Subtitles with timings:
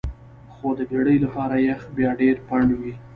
[0.53, 2.93] خو د بیړۍ لپاره یخ بیا ډیر پنډ وي